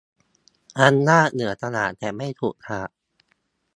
[0.79, 2.89] อำนาจเหนือตลาดแต่ไม่ผูกขาด